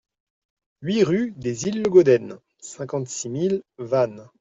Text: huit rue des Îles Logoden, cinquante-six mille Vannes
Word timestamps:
huit 0.81 1.03
rue 1.03 1.31
des 1.37 1.65
Îles 1.67 1.83
Logoden, 1.83 2.39
cinquante-six 2.59 3.29
mille 3.29 3.61
Vannes 3.77 4.27